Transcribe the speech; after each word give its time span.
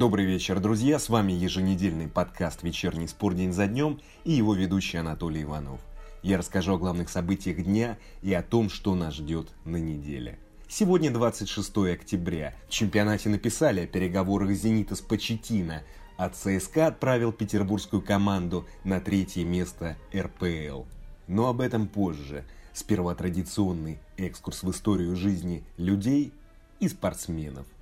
Добрый 0.00 0.24
вечер, 0.24 0.60
друзья! 0.60 0.98
С 0.98 1.10
вами 1.10 1.32
еженедельный 1.32 2.08
подкаст 2.08 2.62
«Вечерний 2.62 3.06
спор 3.06 3.34
день 3.34 3.52
за 3.52 3.66
днем» 3.66 4.00
и 4.24 4.32
его 4.32 4.54
ведущий 4.54 4.96
Анатолий 4.96 5.42
Иванов. 5.42 5.78
Я 6.22 6.38
расскажу 6.38 6.72
о 6.72 6.78
главных 6.78 7.10
событиях 7.10 7.62
дня 7.62 7.98
и 8.22 8.32
о 8.32 8.42
том, 8.42 8.70
что 8.70 8.94
нас 8.94 9.12
ждет 9.12 9.50
на 9.66 9.76
неделе. 9.76 10.38
Сегодня 10.70 11.10
26 11.10 11.76
октября. 11.92 12.54
В 12.68 12.70
чемпионате 12.70 13.28
написали 13.28 13.82
о 13.82 13.86
переговорах 13.86 14.52
«Зенита» 14.52 14.96
с 14.96 15.02
Почетино, 15.02 15.82
а 16.16 16.30
ЦСКА 16.30 16.86
отправил 16.86 17.30
петербургскую 17.30 18.00
команду 18.00 18.66
на 18.84 19.00
третье 19.00 19.44
место 19.44 19.98
РПЛ. 20.16 20.84
Но 21.28 21.48
об 21.48 21.60
этом 21.60 21.86
позже. 21.86 22.46
Сперва 22.72 23.14
традиционный 23.14 23.98
экскурс 24.16 24.62
в 24.62 24.70
историю 24.70 25.14
жизни 25.14 25.62
людей 25.76 26.32
и 26.78 26.88
спортсменов– 26.88 27.66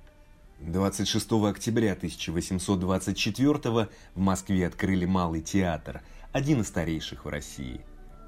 26 0.59 1.31
октября 1.47 1.93
1824 1.93 3.87
в 4.15 4.19
Москве 4.19 4.67
открыли 4.67 5.05
Малый 5.05 5.41
театр, 5.41 6.01
один 6.33 6.61
из 6.61 6.67
старейших 6.67 7.23
в 7.23 7.29
России. 7.29 7.79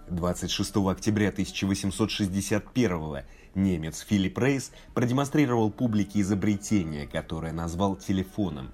26 0.10 0.78
октября 0.78 1.30
1861 1.30 3.24
немец 3.54 4.00
Филипп 4.00 4.38
Рейс 4.38 4.72
продемонстрировал 4.94 5.72
публике 5.72 6.22
изобретение, 6.22 7.06
которое 7.06 7.52
назвал 7.52 7.98
телефоном. 7.98 8.72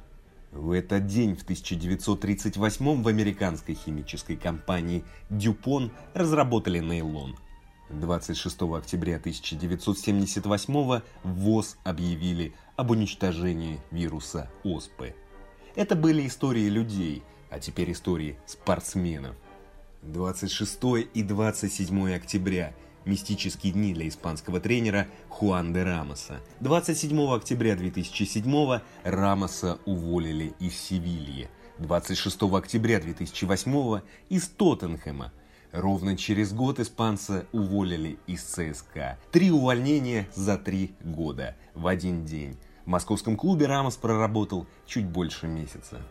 В 0.52 0.72
этот 0.72 1.08
день, 1.08 1.36
в 1.36 1.42
1938 1.42 3.02
в 3.02 3.08
американской 3.08 3.74
химической 3.74 4.36
компании 4.36 5.04
Дюпон 5.32 5.92
разработали 6.14 6.80
нейлон– 6.80 7.36
26 7.90 8.62
октября 8.62 9.16
1978 9.16 11.02
ВОЗ 11.24 11.78
объявили 11.84 12.54
об 12.76 12.92
уничтожении 12.92 13.80
вируса 13.92 14.50
ОСПы. 14.64 15.16
Это 15.76 15.96
были 15.96 16.28
истории 16.28 16.68
людей, 16.70 17.24
а 17.50 17.60
теперь 17.60 17.92
истории 17.92 18.38
спортсменов. 18.46 19.36
26 20.04 20.80
и 21.14 21.24
27 21.24 22.14
октября– 22.14 22.74
мистические 23.08 23.74
дни 23.74 23.94
для 23.94 24.08
испанского 24.08 24.60
тренера 24.60 25.08
Хуан 25.30 25.74
де 25.74 25.84
Рамоса. 25.84 26.42
27 26.60 27.34
октября 27.34 27.76
2007 27.76 28.82
Рамоса 29.04 29.80
уволили 29.86 30.54
из 30.60 30.78
Севильи. 30.78 31.50
26 31.80 32.44
октября 32.54 33.00
2008 33.00 34.02
из 34.30 34.48
Тоттенхэма. 34.50 35.32
Ровно 35.78 36.18
через 36.18 36.54
год 36.54 36.80
испанца 36.80 37.46
уволили 37.52 38.18
из 38.26 38.42
ЦСКА. 38.42 39.20
Три 39.32 39.52
увольнения 39.52 40.28
за 40.34 40.58
три 40.58 40.96
года 41.02 41.56
в 41.76 41.86
один 41.86 42.26
день. 42.26 42.58
В 42.86 42.88
московском 42.88 43.38
клубе 43.38 43.68
Рамос 43.68 43.96
проработал 43.96 44.66
чуть 44.88 45.06
больше 45.06 45.46
месяца. 45.46 46.02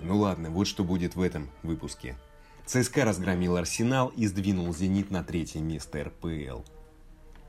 Ну 0.00 0.16
ладно, 0.16 0.48
вот 0.48 0.66
что 0.66 0.84
будет 0.84 1.16
в 1.16 1.20
этом 1.20 1.50
выпуске. 1.62 2.16
ЦСКА 2.64 3.04
разгромил 3.04 3.56
Арсенал 3.56 4.08
и 4.08 4.26
сдвинул 4.26 4.72
«Зенит» 4.72 5.10
на 5.10 5.22
третье 5.22 5.60
место 5.60 6.02
РПЛ. 6.04 6.62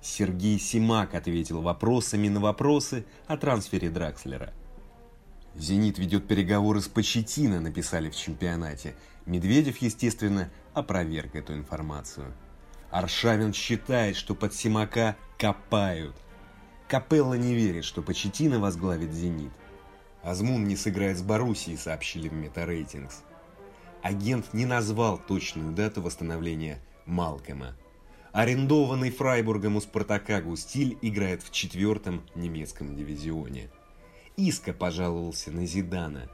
Сергей 0.01 0.59
Симак 0.59 1.13
ответил 1.13 1.61
вопросами 1.61 2.27
на 2.27 2.41
вопросы 2.41 3.05
о 3.27 3.37
трансфере 3.37 3.89
Дракслера. 3.89 4.51
«Зенит» 5.57 5.97
ведет 5.99 6.27
переговоры 6.27 6.81
с 6.81 6.87
Почетино, 6.87 7.61
написали 7.61 8.09
в 8.09 8.15
чемпионате. 8.15 8.95
Медведев, 9.25 9.77
естественно, 9.77 10.51
опроверг 10.73 11.35
эту 11.35 11.53
информацию. 11.53 12.33
Аршавин 12.91 13.53
считает, 13.53 14.15
что 14.15 14.35
под 14.35 14.53
Симака 14.53 15.15
копают. 15.37 16.15
Капелла 16.87 17.33
не 17.33 17.55
верит, 17.55 17.83
что 17.83 18.01
Почетина 18.01 18.59
возглавит 18.59 19.11
«Зенит». 19.11 19.51
Азмун 20.23 20.65
не 20.65 20.75
сыграет 20.75 21.17
с 21.17 21.21
Боруссией, 21.21 21.77
сообщили 21.77 22.29
в 22.29 22.33
Метарейтингс. 22.33 23.21
Агент 24.01 24.53
не 24.53 24.65
назвал 24.65 25.17
точную 25.17 25.71
дату 25.71 26.01
восстановления 26.01 26.79
Малкома. 27.05 27.75
Арендованный 28.31 29.11
Фрайбургом 29.11 29.77
у 29.77 29.81
Спартака 29.81 30.41
Густиль 30.41 30.97
играет 31.01 31.41
в 31.41 31.51
четвертом 31.51 32.21
немецком 32.35 32.95
дивизионе. 32.95 33.69
Иска 34.37 34.73
пожаловался 34.73 35.51
на 35.51 35.65
Зидана. 35.65 36.29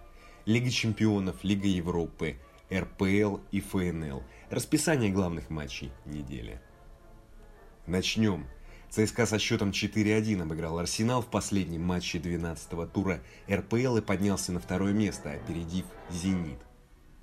Лига 0.45 0.71
чемпионов, 0.71 1.43
Лига 1.43 1.67
Европы, 1.67 2.37
РПЛ 2.73 3.37
и 3.51 3.61
ФНЛ. 3.61 4.23
Расписание 4.49 5.11
главных 5.11 5.49
матчей 5.49 5.91
недели. 6.05 6.59
Начнем. 7.85 8.47
ЦСКА 8.89 9.25
со 9.25 9.39
счетом 9.39 9.69
4-1 9.69 10.41
обыграл 10.41 10.79
Арсенал 10.79 11.21
в 11.21 11.27
последнем 11.27 11.83
матче 11.83 12.17
12-го 12.17 12.87
тура 12.87 13.21
РПЛ 13.49 13.97
и 13.97 14.01
поднялся 14.01 14.51
на 14.51 14.59
второе 14.59 14.93
место, 14.93 15.31
опередив 15.31 15.85
«Зенит». 16.09 16.59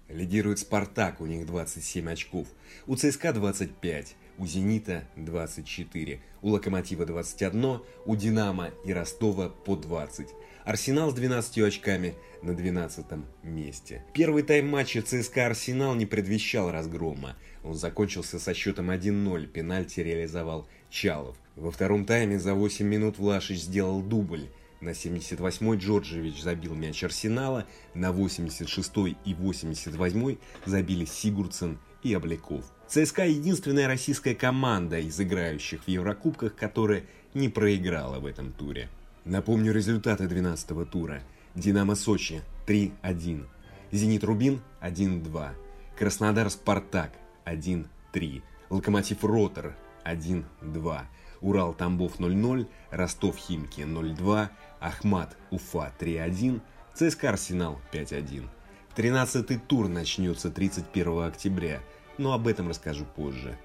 Лидирует 0.08 0.60
«Спартак», 0.60 1.20
у 1.20 1.26
них 1.26 1.44
27 1.44 2.08
очков, 2.10 2.48
у 2.86 2.96
ЦСКА 2.96 3.34
25, 3.34 4.16
у 4.38 4.46
«Зенита» 4.46 5.04
24, 5.16 6.20
у 6.42 6.48
«Локомотива» 6.48 7.04
21, 7.04 7.80
у 8.06 8.16
«Динамо» 8.16 8.70
и 8.84 8.92
«Ростова» 8.92 9.48
по 9.48 9.76
20. 9.76 10.28
Арсенал 10.64 11.10
с 11.10 11.14
12 11.14 11.58
очками 11.58 12.14
на 12.42 12.54
12 12.54 13.06
месте. 13.42 14.04
Первый 14.14 14.42
тайм 14.42 14.68
матча 14.68 15.02
ЦСКА 15.02 15.46
Арсенал 15.46 15.94
не 15.94 16.06
предвещал 16.06 16.70
разгрома. 16.70 17.36
Он 17.64 17.74
закончился 17.74 18.38
со 18.38 18.54
счетом 18.54 18.90
1-0, 18.90 19.46
пенальти 19.46 20.00
реализовал 20.00 20.68
Чалов. 20.90 21.36
Во 21.56 21.70
втором 21.70 22.04
тайме 22.04 22.38
за 22.38 22.54
8 22.54 22.86
минут 22.86 23.18
Влашич 23.18 23.60
сделал 23.60 24.02
дубль. 24.02 24.48
На 24.80 24.90
78-й 24.90 25.78
Джорджевич 25.78 26.40
забил 26.40 26.74
мяч 26.74 27.02
Арсенала, 27.02 27.66
на 27.94 28.10
86-й 28.10 29.16
и 29.24 29.32
88-й 29.34 30.38
забили 30.66 31.04
Сигурдсен 31.04 31.78
и 32.04 32.14
Обляков. 32.14 32.64
ЦСКА 32.88 33.26
единственная 33.26 33.86
российская 33.86 34.34
команда 34.34 34.98
из 34.98 35.20
играющих 35.20 35.84
в 35.84 35.88
Еврокубках, 35.88 36.54
которая 36.54 37.04
не 37.34 37.50
проиграла 37.50 38.18
в 38.18 38.24
этом 38.24 38.52
туре. 38.52 38.88
Напомню 39.26 39.72
результаты 39.72 40.24
12-го 40.24 40.86
тура. 40.86 41.22
Динамо 41.54 41.96
Сочи 41.96 42.40
3-1, 42.66 43.46
Зенит 43.90 44.24
Рубин 44.24 44.62
1-2, 44.80 45.50
Краснодар 45.98 46.48
Спартак 46.50 47.12
1-3, 47.44 48.42
Локомотив 48.70 49.24
Ротор 49.24 49.74
1-2, 50.04 51.00
Урал 51.40 51.74
Тамбов 51.74 52.20
0-0, 52.20 52.68
Ростов 52.90 53.36
Химки 53.36 53.80
0-2, 53.80 54.48
Ахмат 54.80 55.36
Уфа 55.50 55.92
3-1, 55.98 56.60
ЦСКА 56.94 57.30
Арсенал 57.30 57.80
5-1. 57.92 58.48
13-й 58.96 59.58
тур 59.58 59.88
начнется 59.88 60.50
31 60.50 61.22
октября, 61.22 61.80
но 62.18 62.32
об 62.32 62.46
этом 62.46 62.68
расскажу 62.68 63.04
позже. 63.04 63.56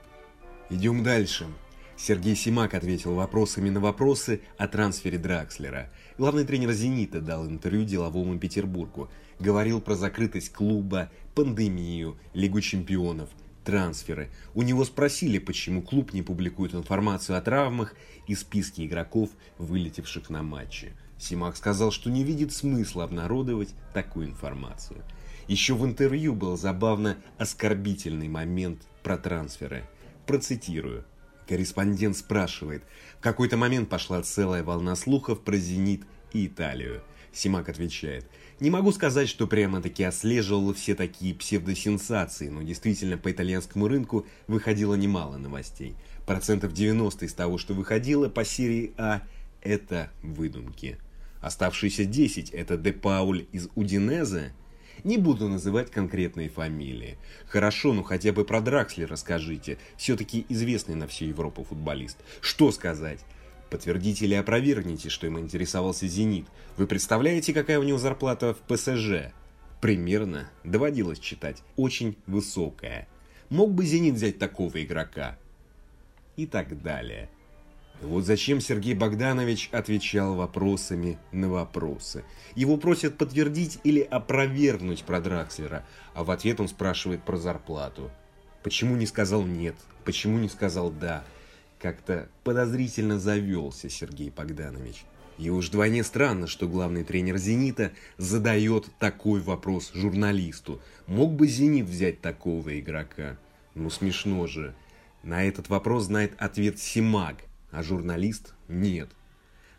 Идем 0.70 1.04
дальше. 1.04 1.48
Сергей 1.98 2.36
Симак 2.36 2.74
ответил 2.74 3.14
вопросами 3.14 3.70
на 3.70 3.80
вопросы 3.80 4.42
о 4.58 4.68
трансфере 4.68 5.18
Дракслера. 5.18 5.90
Главный 6.18 6.46
тренер 6.46 6.72
«Зенита» 6.72 7.22
дал 7.22 7.46
интервью 7.48 7.84
деловому 7.84 8.40
Петербургу. 8.40 9.10
Говорил 9.40 9.82
про 9.82 9.96
закрытость 9.96 10.52
клуба, 10.52 11.12
пандемию, 11.36 12.18
Лигу 12.34 12.62
чемпионов– 12.62 13.30
трансферы. 13.64 14.30
У 14.54 14.62
него 14.62 14.86
спросили, 14.86 15.40
почему 15.40 15.82
клуб 15.82 16.14
не 16.14 16.22
публикует 16.22 16.74
информацию 16.74 17.38
о 17.38 17.42
травмах 17.42 17.96
и 18.28 18.36
списке 18.36 18.86
игроков, 18.86 19.30
вылетевших 19.58 20.30
на 20.30 20.44
матче. 20.44 20.94
Симак 21.18 21.56
сказал, 21.56 21.92
что 21.92 22.10
не 22.10 22.24
видит 22.24 22.52
смысла 22.52 23.06
обнародовать 23.06 23.74
такую 23.94 24.28
информацию. 24.28 25.04
Еще 25.48 25.74
в 25.74 25.86
интервью 25.86 26.34
был 26.34 26.58
забавно 26.58 27.18
оскорбительный 27.38 28.30
момент 28.30 28.82
про 29.04 29.18
трансферы. 29.18 29.84
Процитирую. 30.26 31.06
Корреспондент 31.48 32.16
спрашивает, 32.16 32.84
в 33.20 33.22
какой-то 33.22 33.58
момент 33.58 33.90
пошла 33.90 34.22
целая 34.24 34.64
волна 34.64 34.96
слухов 34.96 35.42
про 35.42 35.58
«Зенит» 35.58 36.04
и 36.32 36.48
Италию. 36.48 37.02
Симак 37.34 37.68
отвечает, 37.68 38.26
не 38.60 38.70
могу 38.70 38.92
сказать, 38.92 39.28
что 39.28 39.48
прямо-таки 39.48 40.04
отслеживал 40.04 40.74
все 40.74 40.96
такие 40.96 41.34
псевдосенсации, 41.34 42.48
но 42.48 42.62
действительно 42.62 43.18
по 43.18 43.32
итальянскому 43.32 43.88
рынку 43.88 44.26
выходило 44.48 44.94
немало 44.94 45.38
новостей. 45.38 45.96
Процентов 46.26 46.74
90 46.74 47.26
из 47.26 47.34
того, 47.34 47.58
что 47.58 47.74
выходило 47.74 48.30
по 48.30 48.46
серии 48.46 48.94
А, 48.98 49.24
это 49.62 50.12
выдумки. 50.22 50.98
Оставшиеся 51.42 52.06
10 52.06 52.52
это 52.52 52.78
Де 52.78 52.94
Пауль 52.94 53.48
из 53.52 53.68
Удинезе. 53.76 54.54
Не 55.04 55.18
буду 55.18 55.50
называть 55.50 55.92
конкретные 55.92 56.50
фамилии. 56.50 57.18
Хорошо, 57.48 57.94
ну 57.94 58.04
хотя 58.04 58.32
бы 58.32 58.46
про 58.46 58.62
Драксли 58.62 59.04
расскажите. 59.04 59.78
Все-таки 59.98 60.46
известный 60.50 60.96
на 60.96 61.08
всю 61.08 61.26
Европу 61.26 61.64
футболист. 61.64 62.18
Что 62.40 62.72
сказать? 62.72 63.20
Подтвердите 63.70 64.26
или 64.26 64.36
опровергните, 64.36 65.10
что 65.10 65.26
им 65.26 65.40
интересовался 65.40 66.08
«Зенит». 66.08 66.46
Вы 66.78 66.86
представляете, 66.86 67.54
какая 67.54 67.80
у 67.80 67.84
него 67.84 67.98
зарплата 67.98 68.54
в 68.54 68.60
ПСЖ? 68.60 69.34
Примерно, 69.82 70.50
доводилось 70.64 71.20
читать, 71.20 71.64
очень 71.76 72.16
высокая. 72.28 73.08
Мог 73.50 73.74
бы 73.74 73.84
«Зенит» 73.84 74.14
взять 74.14 74.38
такого 74.38 74.84
игрока? 74.84 75.38
И 76.38 76.46
так 76.46 76.82
далее. 76.82 77.30
Вот 78.02 78.26
зачем 78.26 78.60
Сергей 78.60 78.96
Богданович 78.96 79.70
отвечал 79.72 80.36
вопросами 80.36 81.18
на 81.32 81.50
вопросы. 81.50 82.26
Его 82.56 82.78
просят 82.78 83.18
подтвердить 83.18 83.80
или 83.84 84.02
опровергнуть 84.02 85.04
про 85.04 85.22
Дракслера, 85.22 85.86
а 86.14 86.24
в 86.24 86.32
ответ 86.32 86.60
он 86.60 86.68
спрашивает 86.68 87.24
про 87.24 87.38
зарплату. 87.38 88.12
Почему 88.62 88.96
не 88.96 89.06
сказал 89.06 89.44
«нет», 89.44 89.76
почему 90.06 90.38
не 90.38 90.50
сказал 90.50 90.90
«да». 90.90 91.24
Как-то 91.80 92.30
подозрительно 92.44 93.20
завелся 93.20 93.90
Сергей 93.90 94.30
Богданович. 94.30 95.06
И 95.38 95.50
уж 95.50 95.68
вдвойне 95.68 96.04
странно, 96.04 96.48
что 96.48 96.68
главный 96.68 97.04
тренер 97.04 97.38
«Зенита» 97.38 97.92
задает 98.18 98.86
такой 99.00 99.42
вопрос 99.42 99.92
журналисту. 99.94 100.82
Мог 101.08 101.34
бы 101.34 101.48
«Зенит» 101.48 101.88
взять 101.88 102.22
такого 102.22 102.80
игрока? 102.80 103.38
Ну 103.76 103.90
смешно 103.90 104.46
же. 104.48 104.76
На 105.24 105.44
этот 105.44 105.70
вопрос 105.70 106.04
знает 106.06 106.34
ответ 106.38 106.80
Симак, 106.80 107.38
а 107.74 107.84
журналист– 107.84 108.54
нет. 108.68 109.10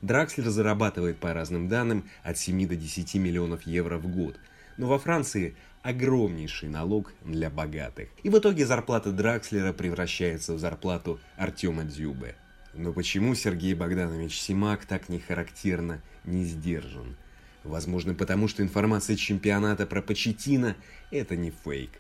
Дракслер 0.03 0.51
зарабатывает 0.51 1.19
по 1.19 1.33
разным 1.33 1.69
данным 1.69 2.05
от 2.23 2.37
7 2.37 2.69
до 2.69 2.77
10 2.77 3.15
миллионов 3.15 3.63
евро 3.63 3.97
в 3.97 4.07
год. 4.07 4.39
Но 4.77 4.87
во 4.87 4.99
Франции 4.99 5.57
огромнейший 5.83 6.69
налог 6.69 7.13
для 7.25 7.49
богатых. 7.49 8.09
И 8.23 8.29
в 8.29 8.39
итоге 8.39 8.67
зарплата 8.67 9.13
Дракслера 9.13 9.73
превращается 9.73 10.55
в 10.55 10.59
зарплату 10.59 11.21
Артема 11.37 11.85
Дзюбе. 11.85 12.35
Но 12.75 12.93
почему 12.93 13.35
Сергей 13.35 13.75
Богданович 13.75 14.41
Симак 14.41 14.85
так 14.85 15.09
не 15.09 15.21
характерно 15.21 16.03
не 16.25 16.45
сдержан? 16.45 17.17
Возможно, 17.63 18.15
потому 18.15 18.49
что 18.49 18.63
информация 18.63 19.17
чемпионата 19.17 19.87
про 19.87 20.03
Почетина– 20.03 20.77
это 21.11 21.37
не 21.37 21.51
фейк. 21.51 21.91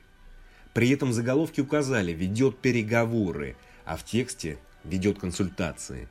При 0.75 0.91
этом 0.91 1.13
заголовки 1.13 1.61
указали 1.61 2.13
«ведет 2.13 2.59
переговоры», 2.59 3.57
а 3.85 3.97
в 3.97 4.05
тексте 4.05 4.59
«ведет 4.85 5.19
консультации». 5.19 6.09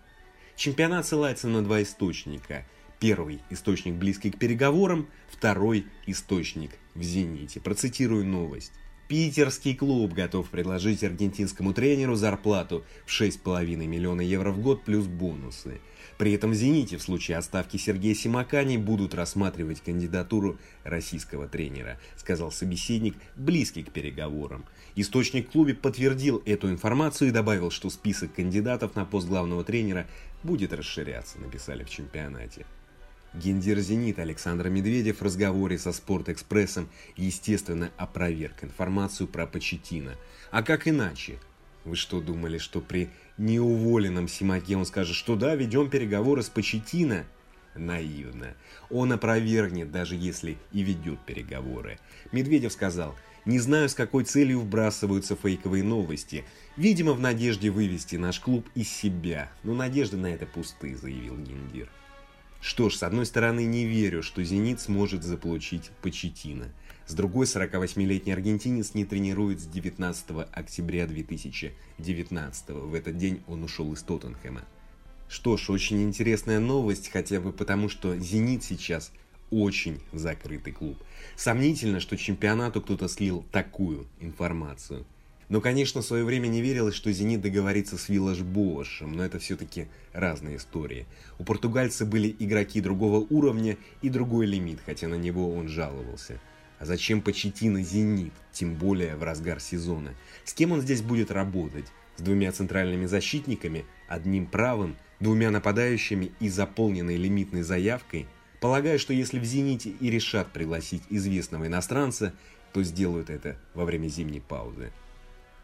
Чемпионат 0.56 1.08
ссылается 1.08 1.48
на 1.48 1.64
два 1.64 1.82
источника. 1.82 2.66
Первый– 3.00 3.42
источник 3.50 3.96
близкий 3.96 4.32
к 4.32 4.38
переговорам, 4.38 5.10
второй– 5.30 5.88
источник 6.06 6.72
в 6.94 7.02
«Зените». 7.02 7.60
Процитирую 7.60 8.26
новость. 8.26 8.72
Питерский 9.08 9.76
клуб 9.76 10.14
готов 10.14 10.50
предложить 10.50 11.04
аргентинскому 11.04 11.74
тренеру 11.74 12.16
зарплату 12.16 12.86
в 13.06 13.10
6,5 13.10 13.76
миллиона 13.86 14.22
евро 14.22 14.52
в 14.52 14.60
год 14.60 14.84
плюс 14.84 15.06
бонусы. 15.06 15.82
При 16.18 16.34
этом 16.34 16.52
в 16.52 16.54
«Зените» 16.54 16.98
в 16.98 17.02
случае 17.02 17.38
отставки 17.38 17.78
Сергея 17.78 18.14
Симакани 18.14 18.78
будут 18.78 19.14
рассматривать 19.14 19.82
кандидатуру 19.82 20.58
российского 20.84 21.48
тренера, 21.48 22.00
сказал 22.16 22.52
собеседник, 22.52 23.16
близкий 23.36 23.84
к 23.84 23.92
переговорам. 23.92 24.66
Источник 24.96 25.52
клубе 25.52 25.74
подтвердил 25.74 26.42
эту 26.46 26.70
информацию 26.70 27.30
и 27.30 27.32
добавил, 27.32 27.72
что 27.72 27.90
список 27.90 28.36
кандидатов 28.36 28.96
на 28.96 29.06
пост 29.06 29.28
главного 29.28 29.64
тренера 29.64 30.06
будет 30.44 30.72
расширяться, 30.74 31.40
написали 31.40 31.84
в 31.84 31.90
чемпионате. 31.90 32.66
Гендир 33.34 33.80
«Зенит» 33.80 34.20
Александр 34.20 34.70
Медведев 34.70 35.20
в 35.20 35.24
разговоре 35.24 35.80
со 35.80 35.92
«Спортэкспрессом» 35.92 36.88
естественно 37.16 37.92
опроверг 37.98 38.64
информацию 38.64 39.28
про 39.28 39.48
Почетина. 39.48 40.16
А 40.52 40.62
как 40.62 40.88
иначе? 40.88 41.40
Вы 41.84 41.96
что 41.96 42.22
думали, 42.22 42.60
что 42.60 42.80
при 42.80 43.10
неуволенном 43.38 44.28
Симаке 44.28 44.78
он 44.78 44.86
скажет, 44.86 45.16
что 45.16 45.36
да, 45.36 45.56
ведем 45.56 45.90
переговоры 45.90 46.44
с 46.44 46.50
Почетина? 46.50 47.26
Наивно. 47.76 48.54
Он 48.90 49.12
опровергнет, 49.12 49.92
даже 49.92 50.16
если 50.16 50.58
и 50.72 50.82
ведет 50.82 51.20
переговоры. 51.20 52.00
Медведев 52.32 52.72
сказал, 52.72 53.16
не 53.46 53.60
знаю, 53.60 53.90
с 53.90 53.96
какой 53.96 54.24
целью 54.24 54.60
вбрасываются 54.60 55.36
фейковые 55.36 55.84
новости. 55.84 56.46
Видимо, 56.78 57.14
в 57.14 57.20
надежде 57.20 57.72
вывести 57.72 58.16
наш 58.16 58.40
клуб 58.40 58.68
из 58.76 58.90
себя. 58.90 59.52
Но 59.64 59.74
надежды 59.74 60.18
на 60.18 60.28
это 60.28 60.46
пустые, 60.46 60.96
заявил 60.96 61.38
Гендир. 61.38 61.90
Что 62.62 62.90
ж, 62.90 62.96
с 62.96 63.04
одной 63.04 63.26
стороны, 63.26 63.66
не 63.66 63.86
верю, 63.86 64.24
что 64.24 64.42
«Зенит» 64.42 64.80
сможет 64.80 65.24
заполучить 65.24 65.92
Почетина. 66.02 66.70
С 67.06 67.16
другой, 67.16 67.46
48-летний 67.46 68.32
аргентинец 68.32 68.94
не 68.94 69.04
тренирует 69.04 69.60
с 69.60 69.66
19 69.66 70.48
октября 70.52 71.06
2019. 71.06 72.70
В 72.70 72.94
этот 72.94 73.18
день 73.18 73.42
он 73.48 73.64
ушел 73.64 73.92
из 73.92 74.02
Тоттенхэма. 74.04 74.64
Что 75.28 75.58
ж, 75.58 75.70
очень 75.70 76.02
интересная 76.02 76.60
новость, 76.60 77.10
хотя 77.12 77.42
бы 77.42 77.52
потому, 77.52 77.90
что 77.90 78.18
«Зенит» 78.18 78.64
сейчас 78.64 79.12
очень 79.52 80.00
закрытый 80.14 80.72
клуб. 80.72 80.98
Сомнительно, 81.36 82.00
что 82.00 82.16
чемпионату 82.16 82.82
кто-то 82.82 83.10
слил 83.10 83.44
такую 83.52 84.08
информацию. 84.22 85.06
Но, 85.50 85.60
конечно, 85.60 86.02
в 86.02 86.06
свое 86.06 86.24
время 86.24 86.48
не 86.48 86.62
верилось, 86.62 86.96
что 86.96 87.12
«Зенит» 87.12 87.42
договорится 87.42 87.98
с 87.98 88.08
Виллаж 88.08 88.40
Боашем, 88.40 89.12
но 89.12 89.26
это 89.26 89.40
все-таки 89.40 89.88
разные 90.14 90.56
истории. 90.56 91.06
У 91.38 91.44
португальца 91.44 92.06
были 92.06 92.34
игроки 92.40 92.80
другого 92.80 93.28
уровня 93.30 93.78
и 94.02 94.10
другой 94.10 94.46
лимит, 94.46 94.80
хотя 94.86 95.10
на 95.10 95.16
него 95.16 95.54
он 95.54 95.68
жаловался. 95.68 96.40
А 96.84 96.86
зачем 96.86 97.22
Почетина 97.22 97.82
«Зенит», 97.82 98.34
тем 98.52 98.76
более 98.76 99.16
в 99.16 99.24
разгар 99.24 99.62
сезона? 99.62 100.14
С 100.44 100.54
кем 100.54 100.74
он 100.74 100.82
здесь 100.82 101.02
будет 101.02 101.32
работать? 101.32 101.86
С 102.18 102.22
двумя 102.22 102.52
центральными 102.52 103.06
защитниками, 103.06 103.86
одним 104.10 104.48
правым, 104.48 104.98
двумя 105.22 105.50
нападающими 105.50 106.34
и 106.42 106.50
заполненной 106.50 107.16
лимитной 107.16 107.62
заявкой? 107.62 108.28
Полагаю, 108.60 109.00
что 109.00 109.14
если 109.14 109.40
в 109.40 109.46
«Зените» 109.46 109.92
и 109.92 110.10
решат 110.10 110.52
пригласить 110.52 111.04
известного 111.10 111.68
иностранца, 111.68 112.34
то 112.74 112.84
сделают 112.84 113.30
это 113.30 113.58
во 113.74 113.86
время 113.86 114.10
зимней 114.10 114.42
паузы. 114.42 114.92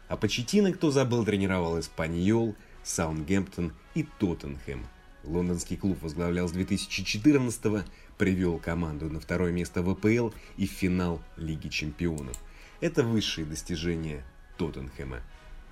А 0.08 0.16
Почетина, 0.16 0.72
кто 0.72 0.90
забыл, 0.90 1.26
тренировал 1.26 1.78
Испаньол, 1.78 2.56
Саундгемптон 2.82 3.74
и 3.94 4.04
Тоттенхэм. 4.18 4.86
Лондонский 5.24 5.76
клуб 5.76 6.02
возглавлял 6.02 6.48
с 6.48 6.52
2014 6.52 7.84
привел 8.18 8.58
команду 8.58 9.10
на 9.10 9.20
второе 9.20 9.52
место 9.52 9.82
в 9.82 9.90
АПЛ 9.90 10.30
и 10.56 10.66
в 10.66 10.70
финал 10.70 11.22
Лиги 11.36 11.68
Чемпионов. 11.68 12.36
Это 12.80 13.02
высшие 13.02 13.46
достижения 13.46 14.24
Тоттенхэма. 14.56 15.20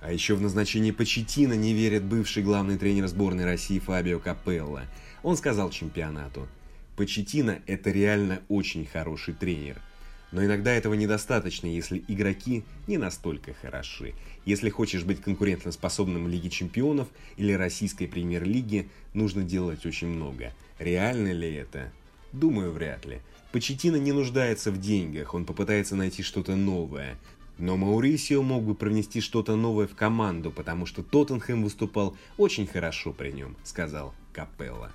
А 0.01 0.11
еще 0.11 0.35
в 0.35 0.41
назначении 0.41 0.91
Почетина 0.91 1.53
не 1.53 1.73
верит 1.73 2.03
бывший 2.03 2.43
главный 2.43 2.77
тренер 2.77 3.07
сборной 3.07 3.45
России 3.45 3.79
Фабио 3.79 4.19
Капелло. 4.19 4.83
Он 5.23 5.35
сказал 5.35 5.69
чемпионату, 5.71 6.47
Почетина 6.95 7.59
это 7.65 7.91
реально 7.91 8.41
очень 8.47 8.85
хороший 8.85 9.33
тренер– 9.33 9.81
но 10.31 10.45
иногда 10.45 10.71
этого 10.71 10.93
недостаточно, 10.93 11.67
если 11.67 12.03
игроки 12.07 12.63
не 12.87 12.97
настолько 12.97 13.53
хороши. 13.53 14.13
Если 14.45 14.69
хочешь 14.69 15.03
быть 15.03 15.21
конкурентоспособным 15.21 16.25
в 16.25 16.27
Лиге 16.27 16.49
Чемпионов 16.49 17.07
или 17.37 17.53
Российской 17.53 18.05
Премьер-лиге, 18.05 18.87
нужно 19.13 19.43
делать 19.43 19.85
очень 19.85 20.07
много. 20.07 20.53
Реально 20.77 21.31
ли 21.31 21.53
это? 21.53 21.91
Думаю, 22.31 22.71
вряд 22.71 23.05
ли. 23.05 23.21
Почетина 23.51 23.95
не 23.95 24.11
нуждается 24.11 24.71
в 24.71 24.79
деньгах, 24.79 25.33
он 25.33 25.45
попытается 25.45 25.95
найти 25.95 26.21
что-то 26.21 26.55
новое. 26.55 27.17
Но 27.57 27.75
Маурисио 27.75 28.41
мог 28.41 28.63
бы 28.63 28.75
привнести 28.75 29.19
что-то 29.19 29.55
новое 29.55 29.87
в 29.87 29.95
команду, 29.95 30.51
потому 30.51 30.85
что 30.85 31.03
Тоттенхэм 31.03 31.63
выступал 31.63 32.15
очень 32.37 32.67
хорошо 32.67 33.11
при 33.11 33.31
нем, 33.31 33.57
сказал 33.63 34.13
Капелла. 34.31 34.91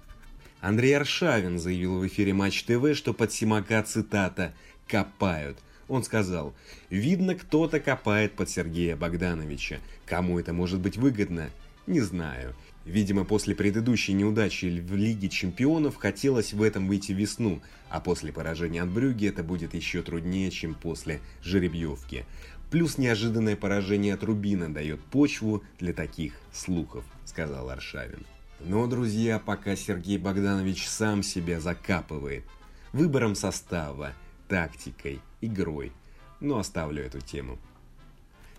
Андрей 0.64 0.96
Аршавин 0.96 1.58
заявил 1.58 1.98
в 1.98 2.06
эфире 2.06 2.32
Матч 2.32 2.62
ТВ, 2.62 2.96
что 2.96 3.12
под 3.12 3.32
Симака 3.32 3.82
цитата 3.82 4.54
копают. 4.94 5.58
Он 5.88 6.04
сказал, 6.04 6.54
видно, 6.88 7.34
кто-то 7.34 7.80
копает 7.80 8.34
под 8.34 8.48
Сергея 8.48 8.94
Богдановича. 8.94 9.80
Кому 10.06 10.38
это 10.38 10.52
может 10.52 10.78
быть 10.78 10.96
выгодно? 10.96 11.50
Не 11.88 12.00
знаю. 12.00 12.54
Видимо, 12.84 13.24
после 13.24 13.56
предыдущей 13.56 14.12
неудачи 14.12 14.66
в 14.66 14.94
Лиге 14.94 15.28
Чемпионов 15.28 15.96
хотелось 15.96 16.52
в 16.52 16.62
этом 16.62 16.86
выйти 16.86 17.10
весну, 17.10 17.60
а 17.90 17.98
после 17.98 18.32
поражения 18.32 18.82
от 18.82 18.88
Брюги 18.88 19.26
это 19.26 19.42
будет 19.42 19.74
еще 19.74 20.00
труднее, 20.02 20.52
чем 20.52 20.74
после 20.74 21.20
жеребьевки. 21.42 22.24
Плюс 22.70 22.96
неожиданное 22.96 23.56
поражение 23.56 24.14
от 24.14 24.22
Рубина 24.22 24.72
дает 24.72 25.00
почву 25.00 25.64
для 25.80 25.92
таких 25.92 26.34
слухов, 26.52 27.04
сказал 27.24 27.68
Аршавин. 27.68 28.24
Но, 28.60 28.86
друзья, 28.86 29.40
пока 29.40 29.74
Сергей 29.74 30.18
Богданович 30.18 30.86
сам 30.86 31.24
себя 31.24 31.58
закапывает 31.58 32.44
выбором 32.92 33.34
состава, 33.34 34.12
тактикой, 34.48 35.20
игрой. 35.40 35.92
Но 36.40 36.58
оставлю 36.58 37.02
эту 37.02 37.20
тему. 37.20 37.58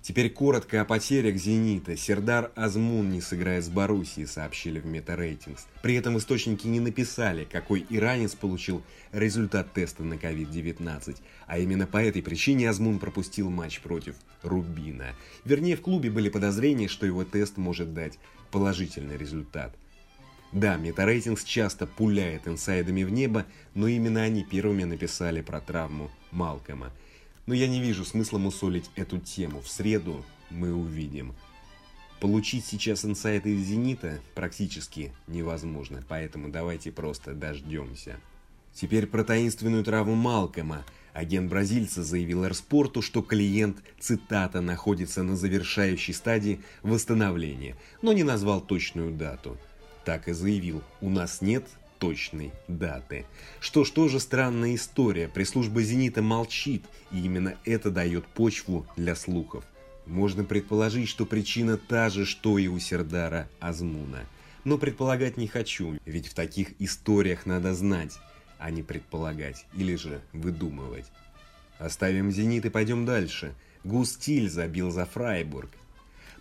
Теперь 0.07 0.29
коротко 0.29 0.81
о 0.81 0.85
потерях 0.85 1.35
«Зенита». 1.35 1.97
Сердар 1.97 2.51
Азмун 2.53 3.09
не 3.09 3.21
сыграет 3.21 3.65
с 3.65 3.69
Боруссией, 3.69 4.27
сообщили 4.27 4.79
в 4.79 4.85
Метарейтингс. 4.85 5.65
При 5.81 5.95
этом 5.95 6.19
источники 6.19 6.67
не 6.67 6.79
написали, 6.79 7.43
какой 7.43 7.83
иранец 7.89 8.35
получил 8.35 8.83
результат 9.11 9.73
теста 9.73 10.03
на 10.03 10.13
COVID-19. 10.13 11.17
А 11.47 11.57
именно 11.57 11.87
по 11.87 11.97
этой 11.97 12.21
причине 12.21 12.69
Азмун 12.69 12.99
пропустил 12.99 13.49
матч 13.49 13.79
против 13.81 14.13
Рубина. 14.43 15.15
Вернее, 15.43 15.75
в 15.75 15.81
клубе 15.81 16.11
были 16.11 16.29
подозрения, 16.29 16.87
что 16.87 17.07
его 17.07 17.23
тест 17.23 17.57
может 17.57 17.95
дать 17.95 18.19
положительный 18.51 19.17
результат. 19.17 19.75
Да, 20.55 20.77
метарейтингс 20.77 21.43
часто 21.43 21.85
пуляет 21.85 22.47
инсайдами 22.47 23.03
в 23.03 23.09
небо, 23.09 23.45
но 23.73 23.89
именно 23.89 24.21
они 24.21 24.41
первыми 24.41 24.85
написали 24.85 25.41
про 25.41 25.59
травму 25.59 26.09
Малкома. 26.31 26.93
Но 27.45 27.53
я 27.53 27.67
не 27.67 27.81
вижу 27.81 28.05
смысла 28.05 28.37
мусолить 28.37 28.89
эту 28.95 29.17
тему. 29.17 29.59
В 29.59 29.67
среду 29.67 30.23
мы 30.49 30.73
увидим. 30.73 31.35
Получить 32.21 32.63
сейчас 32.63 33.03
инсайты 33.03 33.53
из 33.53 33.67
«Зенита» 33.67 34.21
практически 34.33 35.11
невозможно, 35.27 36.01
поэтому 36.07 36.47
давайте 36.47 36.89
просто 36.89 37.33
дождемся. 37.33 38.15
Теперь 38.73 39.07
про 39.07 39.25
таинственную 39.25 39.83
травму 39.83 40.15
Малкома. 40.15 40.85
Агент 41.11 41.49
бразильца 41.49 42.01
заявил 42.01 42.45
Эрспорту, 42.45 43.01
что 43.01 43.21
клиент, 43.21 43.79
цитата, 43.99 44.61
находится 44.61 45.21
на 45.21 45.35
завершающей 45.35 46.13
стадии 46.13 46.61
восстановления, 46.81 47.75
но 48.01 48.13
не 48.13 48.23
назвал 48.23 48.61
точную 48.61 49.11
дату. 49.11 49.57
Так 50.05 50.27
и 50.27 50.33
заявил, 50.33 50.83
у 51.01 51.09
нас 51.09 51.41
нет 51.41 51.67
точной 51.99 52.51
даты. 52.67 53.25
Что 53.59 53.83
ж, 53.83 53.89
тоже 53.89 54.19
странная 54.19 54.75
история. 54.75 55.27
Пресс-служба 55.27 55.81
«Зенита» 55.81 56.21
молчит, 56.21 56.85
и 57.11 57.25
именно 57.25 57.55
это 57.65 57.89
дает 57.89 58.25
почву 58.27 58.85
для 58.95 59.15
слухов. 59.15 59.63
Можно 60.05 60.43
предположить, 60.43 61.09
что 61.09 61.25
причина 61.25 61.77
та 61.77 62.09
же, 62.09 62.25
что 62.25 62.59
и 62.59 62.67
у 62.67 62.77
Сердара 62.77 63.49
Азмуна. 63.59 64.25
Но 64.63 64.77
предполагать 64.77 65.37
не 65.37 65.47
хочу, 65.47 65.97
ведь 66.05 66.27
в 66.27 66.35
таких 66.35 66.79
историях 66.79 67.47
надо 67.47 67.73
знать, 67.73 68.19
а 68.59 68.69
не 68.69 68.83
предполагать 68.83 69.65
или 69.75 69.95
же 69.95 70.21
выдумывать. 70.33 71.05
Оставим 71.79 72.31
«Зенит» 72.31 72.65
и 72.65 72.69
пойдем 72.69 73.05
дальше. 73.05 73.55
Густиль 73.83 74.49
забил 74.49 74.91
за 74.91 75.05
Фрайбург. 75.05 75.71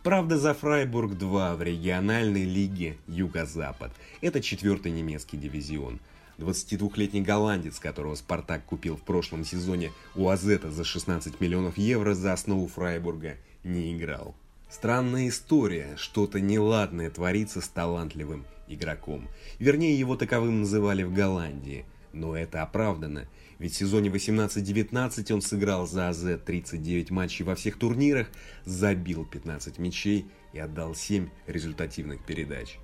Правда, 0.04 0.36
за 0.36 0.52
Фрайбург 0.52 1.14
2 1.14 1.56
в 1.56 1.62
региональной 1.62 2.44
лиге 2.44 2.98
Юго-Запад. 3.08 3.90
Это 4.20 4.42
четвертый 4.42 4.92
немецкий 4.92 5.38
дивизион. 5.38 5.98
22-летний 6.36 7.22
голландец, 7.22 7.78
которого 7.78 8.14
«Спартак» 8.14 8.66
купил 8.66 8.98
в 8.98 9.00
прошлом 9.00 9.46
сезоне 9.46 9.92
у 10.14 10.28
Азета 10.28 10.70
за 10.70 10.84
16 10.84 11.40
миллионов 11.40 11.78
евро 11.78 12.12
за 12.12 12.34
основу 12.34 12.68
Фрайбурга, 12.68 13.36
не 13.64 13.96
играл. 13.96 14.34
Странная 14.68 15.28
история, 15.28 15.94
что-то 15.96 16.38
неладное 16.38 17.08
творится 17.08 17.62
с 17.62 17.68
талантливым 17.68 18.44
игроком. 18.68 19.26
Вернее, 19.58 19.98
его 19.98 20.16
таковым 20.16 20.60
называли 20.60 21.02
в 21.02 21.14
Голландии. 21.14 21.86
Но 22.12 22.36
это 22.36 22.62
оправдано, 22.62 23.26
ведь 23.58 23.74
в 23.74 23.76
сезоне 23.76 24.10
18-19 24.10 25.32
он 25.32 25.42
сыграл 25.42 25.86
за 25.86 26.08
АЗ 26.08 26.40
39 26.44 27.10
матчей 27.10 27.44
во 27.44 27.54
всех 27.54 27.78
турнирах, 27.78 28.28
забил 28.64 29.24
15 29.24 29.78
мячей 29.78 30.26
и 30.52 30.58
отдал 30.58 30.94
7 30.94 31.28
результативных 31.46 32.24
передач. 32.24 32.78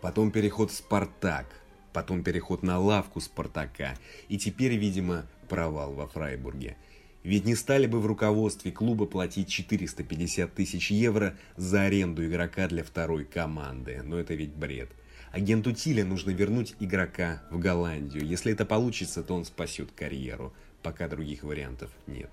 Потом 0.00 0.30
переход 0.30 0.70
в 0.70 0.74
«Спартак», 0.74 1.46
потом 1.92 2.22
переход 2.22 2.62
на 2.62 2.78
лавку 2.78 3.20
«Спартака» 3.20 3.96
и 4.28 4.38
теперь, 4.38 4.76
видимо, 4.76 5.26
провал 5.48 5.94
во 5.94 6.06
Фрайбурге. 6.06 6.76
Ведь 7.22 7.46
не 7.46 7.54
стали 7.54 7.86
бы 7.86 8.00
в 8.00 8.06
руководстве 8.06 8.70
клуба 8.70 9.06
платить 9.06 9.48
450 9.48 10.54
тысяч 10.54 10.90
евро 10.90 11.38
за 11.56 11.84
аренду 11.84 12.24
игрока 12.24 12.68
для 12.68 12.84
второй 12.84 13.24
команды, 13.24 14.02
но 14.04 14.18
это 14.18 14.34
ведь 14.34 14.52
бред. 14.52 14.90
Агенту 15.34 15.72
Тиля 15.72 16.04
нужно 16.04 16.30
вернуть 16.30 16.76
игрока 16.78 17.42
в 17.50 17.58
Голландию. 17.58 18.24
Если 18.24 18.52
это 18.52 18.64
получится, 18.64 19.20
то 19.24 19.34
он 19.34 19.44
спасет 19.44 19.90
карьеру, 19.90 20.54
пока 20.80 21.08
других 21.08 21.42
вариантов 21.42 21.90
нет. 22.06 22.30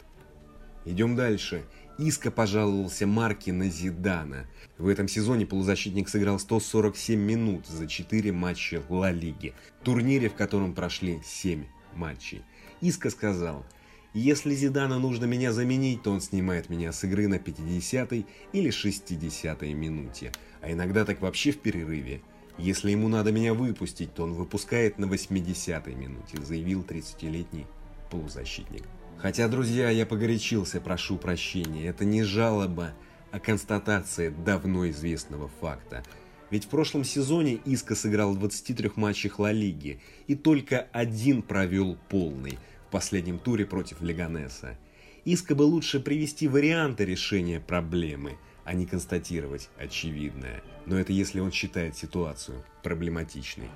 Идем 0.86 1.15
дальше. 1.15 1.63
Иска 1.98 2.29
пожаловался 2.29 3.08
Марки 3.08 3.50
на 3.50 3.72
Зидана. 3.72 4.46
В 4.77 4.88
этом 4.88 5.08
сезоне 5.08 5.48
полузащитник 5.48 6.10
сыграл 6.10 6.38
147 6.38 7.20
минут 7.20 7.65
за 7.65 7.88
4 7.88 8.31
матча 8.31 8.84
Ла 8.88 9.10
Лиги, 9.10 9.55
турнире, 9.81 10.29
в 10.29 10.36
котором 10.36 10.75
прошли 10.75 11.22
7 11.25 11.65
матчей. 11.96 12.43
Иска 12.81 13.10
сказал, 13.10 13.65
если 14.13 14.53
Зидана 14.53 15.00
нужно 15.00 15.25
меня 15.25 15.51
заменить, 15.51 16.03
то 16.03 16.12
он 16.12 16.22
снимает 16.22 16.70
меня 16.70 16.91
с 16.91 17.03
игры 17.03 17.27
на 17.27 17.36
50-й 17.36 18.27
или 18.53 18.70
60-й 18.70 19.74
минуте, 19.74 20.31
а 20.62 20.72
иногда 20.72 21.03
так 21.03 21.20
вообще 21.20 21.51
в 21.51 21.58
перерыве. 21.58 22.22
Если 22.58 22.91
ему 22.91 23.08
надо 23.08 23.31
меня 23.31 23.53
выпустить, 23.53 24.13
то 24.13 24.24
он 24.24 24.34
выпускает 24.34 25.00
на 25.00 25.05
80-й 25.05 25.96
минуте, 25.96 26.41
заявил 26.41 26.84
30-летний 26.84 27.65
полузащитник. 28.10 28.84
Хотя, 29.17 29.48
друзья, 29.48 29.89
я 29.89 30.05
погорячился, 30.05 30.81
прошу 30.81 31.17
прощения. 31.17 31.88
Это 31.88 32.05
не 32.05 32.24
жалоба, 32.24 32.93
а 33.31 33.39
констатация 33.39 34.31
давно 34.31 34.89
известного 34.89 35.50
факта. 35.62 36.03
Ведь 36.50 36.65
в 36.65 36.67
прошлом 36.67 37.03
сезоне 37.03 37.60
Иска 37.65 37.96
сыграл 37.96 38.34
в 38.34 38.39
23 38.39 38.91
матчах 38.96 39.39
Ла 39.39 39.51
Лиги 39.51 40.01
и 40.27 40.36
только 40.36 40.88
один 40.91 41.41
провел 41.41 41.98
полный 42.10 42.60
в 42.88 42.91
последнем 42.91 43.39
туре 43.39 43.65
против 43.65 44.01
Леганеса. 44.01 44.77
Иска 45.24 45.55
бы 45.55 45.63
лучше 45.63 46.00
привести 46.00 46.48
варианты 46.48 47.05
решения 47.05 47.60
проблемы– 47.60 48.38
а 48.63 48.74
не 48.74 48.86
констатировать 48.86 49.70
очевидное. 49.77 50.63
Но 50.86 50.98
это 51.00 51.13
если 51.13 51.39
он 51.39 51.51
считает 51.51 51.96
ситуацию 51.96 52.63
проблематичной. 52.84 53.70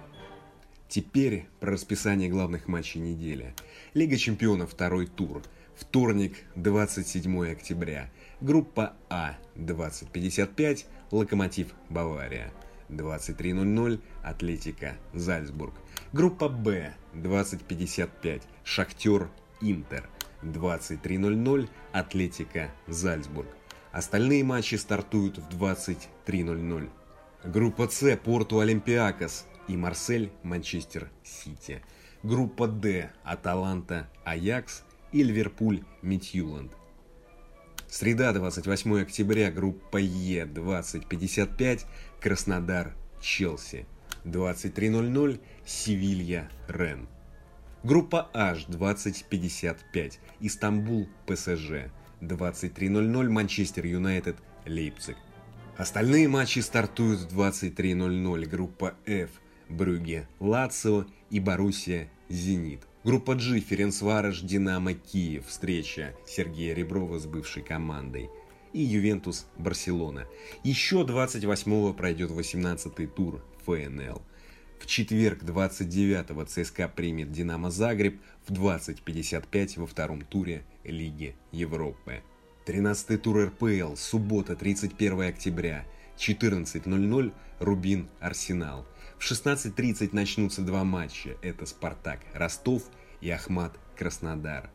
Теперь 0.88 1.48
про 1.60 1.72
расписание 1.72 2.30
главных 2.30 2.68
матчей 2.68 3.01
недели. 3.01 3.54
Лига 3.94 4.18
чемпионов 4.18 4.72
второй 4.72 5.08
тур. 5.08 5.42
Вторник, 5.75 6.38
27 6.56 7.51
октября. 7.51 8.10
Группа 8.39 8.94
А, 9.10 9.36
20.55, 9.56 10.86
Локомотив 11.12 11.74
Бавария. 11.89 12.54
23.00, 12.89 14.00
Атлетика 14.24 14.96
Зальцбург. 15.13 15.74
Группа 16.13 16.50
Б, 16.50 16.94
20.55, 17.13 18.44
Шахтер 18.63 19.30
Интер. 19.62 20.08
23.00, 20.44 21.68
Атлетика 21.92 22.72
Зальцбург. 22.88 23.48
Остальные 23.96 24.44
матчи 24.44 24.75
стартуют 24.75 25.38
в 25.38 25.48
23.00. 25.58 26.90
Группа 27.46 27.88
С– 27.88 28.18
Порту 28.25 28.60
Олимпиакос 28.60 29.46
и 29.70 29.78
Марсель 29.78 30.34
Манчестер 30.44 31.10
Сити. 31.24 31.82
Группа 32.22 32.68
Д– 32.68 33.14
Аталанта 33.24 34.10
Аякс 34.25 34.84
и 35.14 35.24
Ливерпуль 35.24 35.80
Митьюланд. 36.02 36.74
Среда, 37.88 38.34
28 38.34 39.02
октября, 39.02 39.50
группа 39.50 39.96
Е, 39.96 40.44
20.55, 40.44 41.86
Краснодар, 42.20 42.94
Челси. 43.22 43.86
23.00, 44.25 45.40
Севилья, 45.66 46.50
Рен. 46.68 47.08
Группа 47.86 48.30
H, 48.34 48.68
20.55, 48.68 50.16
Истанбул, 50.42 51.08
ПСЖ. 51.25 51.90
23.00 52.25 53.29
Манчестер 53.29 53.86
Юнайтед, 53.86 54.38
Лейпциг. 54.65 55.17
Остальные 55.77 56.27
матчи 56.27 56.60
стартуют 56.60 57.22
в 57.22 57.39
23.00. 57.39 58.46
Группа 58.46 58.96
F– 59.05 59.29
Брюге, 59.70 60.27
Лацио 60.39 61.05
и 61.29 61.39
Боруссия, 61.39 62.10
Зенит. 62.29 62.82
Группа 63.03 63.36
G– 63.36 63.60
Ференцварож, 63.62 64.41
Динамо, 64.41 64.94
Киев. 64.94 65.48
Встреча 65.48 66.15
Сергея 66.25 66.74
Реброва 66.74 67.20
с 67.20 67.25
бывшей 67.25 67.62
командой. 67.62 68.29
И 68.74 68.82
Ювентус, 68.82 69.48
Барселона. 69.58 70.27
Еще 70.63 71.01
28-го 71.01 71.94
пройдет 71.94 72.32
18-й 72.32 73.08
тур 73.08 73.44
ФНЛ. 73.65 74.22
В 74.79 74.86
четверг 74.88 75.44
29-го 75.44 76.44
ЦСКА 76.46 76.88
примет 76.88 77.32
Динамо 77.32 77.72
Загреб 77.72 78.22
в 78.48 78.51
20.55 78.51 79.79
во 79.79 79.88
втором 79.88 80.22
туре 80.22 80.63
Лиги 80.86 81.36
Европы. 81.51 82.22
13-й 82.65 83.18
тур 83.18 83.46
РПЛ, 83.46 83.96
суббота 83.96 84.56
31 84.56 85.22
октября, 85.22 85.86
14.00 86.18 87.34
Рубин 87.60 88.10
Арсенал. 88.20 88.86
В 89.18 89.32
16.30 89.32 90.10
начнутся 90.13 90.62
два 90.62 90.84
матча. 90.84 91.38
Это 91.42 91.65
Спартак 91.65 92.20
Ростов 92.34 92.84
и 93.22 93.30
Ахмат 93.30 93.77
Краснодар. 93.98 94.70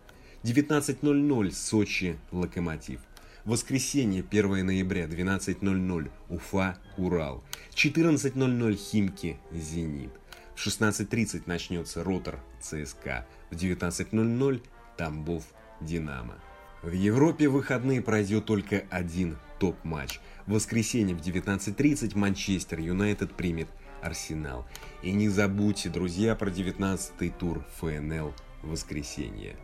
19.00 0.45 1.51
Сочи 1.53 2.19
Локомотив. 2.31 3.01
Воскресенье, 3.45 4.23
1 4.23 4.67
ноября, 4.67 5.07
12.00, 5.07 6.11
Уфа, 6.29 6.79
Урал. 6.97 7.43
14.00 7.75 8.75
Химки, 8.77 9.39
Зенит. 9.51 10.13
В 10.55 10.67
16.30 10.67 11.45
начнется 11.47 12.05
Ротор, 12.05 12.39
ЦСКА. 12.61 13.27
В 13.51 13.55
19.00 13.55 14.63
Тамбов, 14.97 15.45
Динамо. 15.81 16.39
В 16.83 16.93
Европе 16.93 17.49
в 17.49 17.53
выходные 17.53 18.01
пройдет 18.01 18.47
только 18.47 18.85
один 18.91 19.37
топ-матч. 19.59 20.21
В 20.47 20.53
воскресенье 20.53 21.15
в 21.15 21.21
19.30 21.21 22.17
Манчестер 22.17 22.81
Юнайтед 22.81 23.33
примет 23.33 23.69
Арсенал. 24.03 24.67
И 25.03 25.13
не 25.13 25.29
забудьте, 25.29 25.91
друзья, 25.91 26.35
про 26.35 26.49
19-й 26.51 27.31
тур 27.31 27.65
ФНЛ 27.77 28.35
воскресенье. 28.63 29.57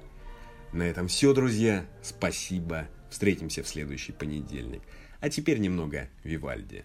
На 0.72 0.82
этом 0.82 1.08
все, 1.08 1.32
друзья. 1.32 1.86
Спасибо. 2.02 2.88
Встретимся 3.08 3.62
в 3.62 3.68
следующий 3.68 4.12
понедельник. 4.12 4.82
А 5.20 5.30
теперь 5.30 5.58
немного 5.58 6.08
Вивальди. 6.22 6.84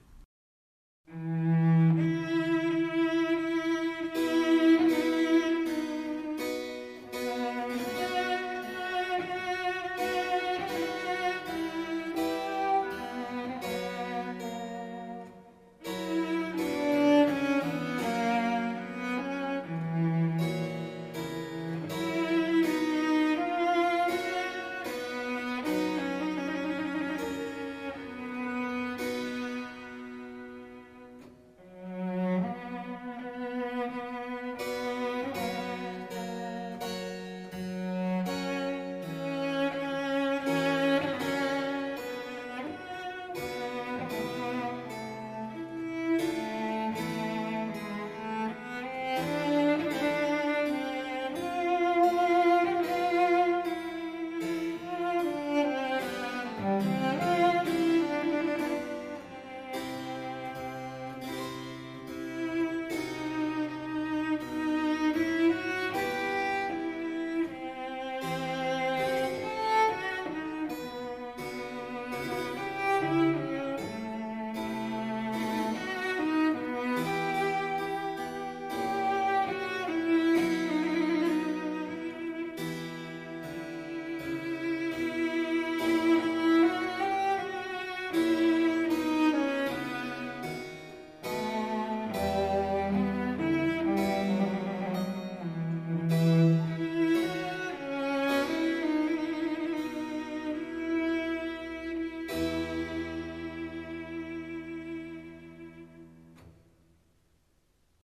thank 1.13 1.95
you 1.95 2.00